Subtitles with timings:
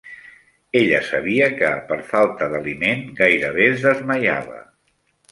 [0.79, 4.57] Ella sabia que, per falta d'aliment, gairebé es desmaiava.